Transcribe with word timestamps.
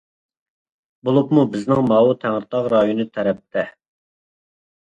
بولۇپمۇ 1.09 1.43
بىزنىڭ 1.57 1.85
ماۋۇ 1.93 2.17
تەڭرىتاغ 2.25 2.73
رايونى 2.77 3.07
تەرەپتە. 3.19 3.69